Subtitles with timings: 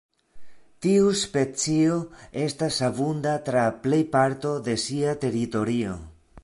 [0.85, 1.99] Tiu specio
[2.47, 5.99] estas abunda tra plej parto de sia teritorio.